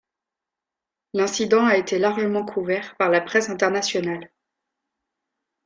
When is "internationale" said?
3.51-4.31